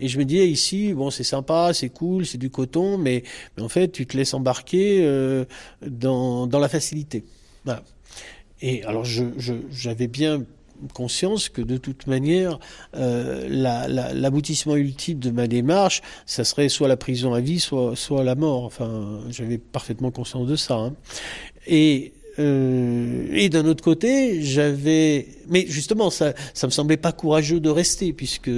[0.00, 3.22] Et je me disais ici, bon, c'est sympa, c'est cool, c'est du coton, mais,
[3.60, 5.44] en fait, tu te laisses embarquer euh,
[5.86, 7.24] dans, dans la facilité.
[8.62, 10.44] Et alors, j'avais bien
[10.94, 12.58] conscience que de toute manière,
[12.96, 13.46] euh,
[14.14, 18.34] l'aboutissement ultime de ma démarche, ça serait soit la prison à vie, soit, soit la
[18.34, 18.64] mort.
[18.64, 20.74] Enfin, j'avais parfaitement conscience de ça.
[20.76, 20.94] Hein.
[21.66, 27.60] Et euh, et d'un autre côté, j'avais, mais justement, ça, ça me semblait pas courageux
[27.60, 28.50] de rester, puisque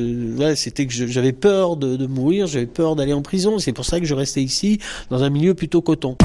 [0.55, 3.59] c'était que j'avais peur de, de mourir, j'avais peur d'aller en prison.
[3.59, 4.79] C'est pour ça que je restais ici,
[5.11, 6.17] dans un milieu plutôt coton.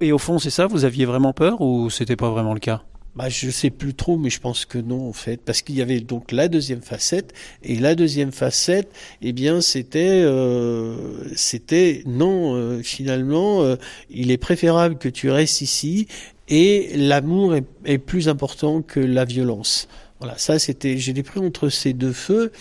[0.00, 2.82] Et au fond, c'est ça, vous aviez vraiment peur ou c'était pas vraiment le cas?
[3.16, 5.82] Bah, je sais plus trop, mais je pense que non, en fait, parce qu'il y
[5.82, 12.54] avait donc la deuxième facette, et la deuxième facette, eh bien, c'était, euh, c'était non,
[12.54, 13.76] euh, finalement, euh,
[14.10, 16.06] il est préférable que tu restes ici,
[16.48, 19.88] et l'amour est, est plus important que la violence.
[20.20, 22.52] Voilà, ça c'était, j'ai les pris entre ces deux feux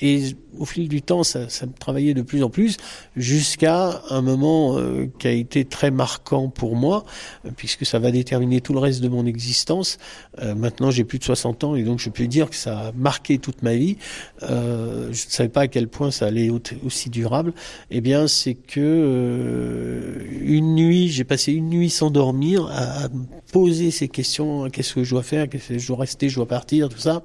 [0.00, 2.76] et au fil du temps, ça, me travaillait de plus en plus
[3.16, 7.04] jusqu'à un moment euh, qui a été très marquant pour moi,
[7.44, 9.98] euh, puisque ça va déterminer tout le reste de mon existence.
[10.42, 12.92] Euh, maintenant, j'ai plus de 60 ans et donc je peux dire que ça a
[12.92, 13.96] marqué toute ma vie.
[14.40, 16.50] je ne savais pas à quel point ça allait
[16.84, 17.52] aussi durable.
[17.90, 23.08] Eh bien, c'est que une nuit, j'ai passé une nuit sans dormir à,
[23.52, 26.46] poser ces questions qu'est-ce que je dois faire, qu'est-ce que je dois rester, je dois
[26.46, 27.22] partir, tout ça.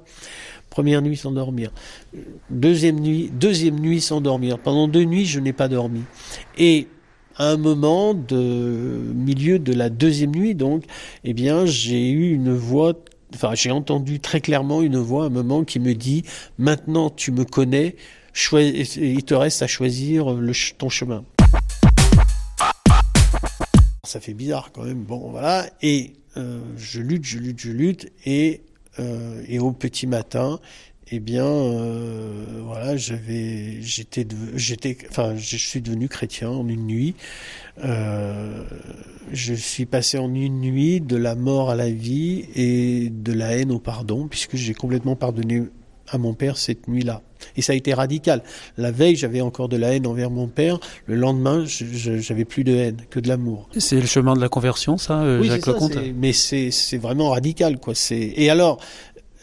[0.70, 1.70] Première nuit sans dormir.
[2.50, 4.58] Deuxième nuit, deuxième nuit sans dormir.
[4.58, 6.00] Pendant deux nuits, je n'ai pas dormi.
[6.56, 6.88] Et
[7.36, 10.84] à un moment de milieu de la deuxième nuit, donc,
[11.24, 12.94] eh bien, j'ai eu une voix
[13.34, 16.22] enfin j'ai entendu très clairement une voix à un moment qui me dit
[16.58, 17.96] maintenant tu me connais
[18.54, 20.26] il te reste à choisir
[20.78, 21.24] ton chemin
[24.12, 25.02] ça fait bizarre quand même.
[25.02, 25.68] Bon voilà.
[25.80, 28.12] Et euh, je lutte je lutte je lutte.
[28.26, 28.60] Et
[28.98, 30.60] euh, et au petit matin,
[31.10, 37.14] eh bien, euh, voilà, j'avais, j'étais, j'étais, enfin, je suis devenu chrétien en une nuit.
[39.32, 43.56] Je suis passé en une nuit de la mort à la vie et de la
[43.56, 45.62] haine au pardon, puisque j'ai complètement pardonné
[46.12, 47.22] à mon père cette nuit-là.
[47.56, 48.42] Et ça a été radical.
[48.76, 50.78] La veille, j'avais encore de la haine envers mon père.
[51.06, 53.68] Le lendemain, j'avais plus de haine que de l'amour.
[53.76, 57.78] C'est le chemin de la conversion, ça, euh, oui, Jacques Lecomte Mais c'est vraiment radical,
[57.78, 57.94] quoi.
[58.10, 58.78] Et alors,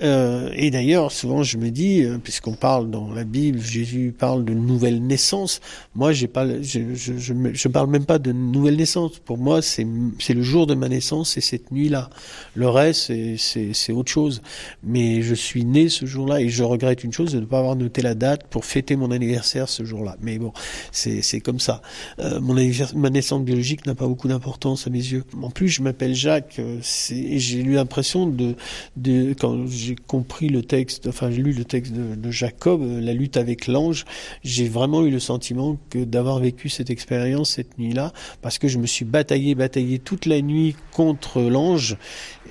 [0.02, 4.46] euh, et d'ailleurs, souvent je me dis, euh, puisqu'on parle dans la Bible, Jésus parle
[4.46, 5.60] de nouvelle naissance.
[5.96, 6.26] Moi, je,
[6.64, 9.20] je, parle même pas de nouvelle naissance.
[9.20, 12.10] Pour moi, c'est le jour de ma naissance, c'est cette nuit-là.
[12.56, 14.42] Le reste, c'est autre chose.
[14.84, 17.76] Mais je suis né ce jour-là et je regrette une chose de ne pas avoir
[17.76, 20.16] noté la date pour fêter mon anniversaire ce jour-là.
[20.22, 20.54] Mais bon,
[20.92, 21.81] c'est comme ça.
[22.20, 22.56] Euh, mon
[22.96, 25.24] ma naissance biologique n'a pas beaucoup d'importance à mes yeux.
[25.42, 26.60] En plus, je m'appelle Jacques.
[26.60, 28.56] Et j'ai eu l'impression de
[28.98, 33.13] de quand j'ai compris le texte, enfin j'ai lu le texte de, Jacob, euh, la
[33.13, 34.05] lutte avec l'ange,
[34.44, 38.77] j'ai vraiment eu le sentiment que d'avoir vécu cette expérience cette nuit-là, parce que je
[38.77, 41.97] me suis bataillé, bataillé toute la nuit contre l'ange,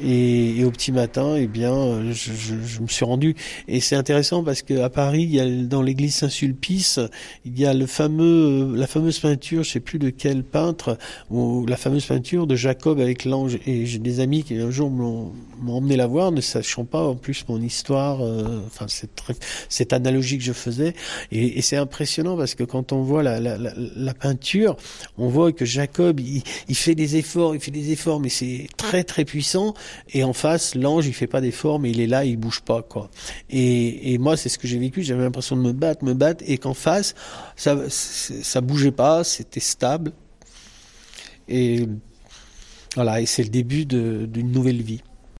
[0.00, 3.34] et, au petit matin, eh bien, je, me suis rendu.
[3.66, 7.00] Et c'est intéressant parce que à Paris, il y a dans l'église Saint-Sulpice,
[7.44, 10.99] il y a le fameux, la fameuse peinture, je sais plus de quel peintre,
[11.31, 13.59] ou la fameuse peinture de Jacob avec l'ange.
[13.66, 15.32] Et j'ai des amis qui un jour m'ont
[15.69, 19.21] emmené la voir, ne sachant pas en plus mon histoire, euh, enfin cette,
[19.69, 20.94] cette analogie que je faisais.
[21.33, 24.77] Et, c'est impressionnant parce que quand on voit la, la, la, peinture,
[25.19, 28.69] on voit que Jacob, il, il, fait des efforts, il fait des efforts, mais c'est
[28.77, 29.75] très très puissant.
[30.15, 32.83] Et en face, l'ange, il fait pas d'efforts, mais il est là, il bouge pas,
[32.83, 33.11] quoi.
[33.50, 35.03] Et, et moi, c'est ce que j'ai vécu.
[35.03, 37.15] J'avais l'impression de me battre, me battre, et qu'en face,
[37.56, 40.12] ça, ça bougeait pas, c'était stable.
[41.49, 41.87] Et
[42.94, 45.03] voilà, et c'est le début d'une nouvelle vie.